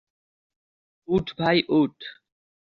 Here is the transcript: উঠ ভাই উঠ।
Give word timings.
উঠ 1.07 1.25
ভাই 1.37 1.57
উঠ। 1.71 1.95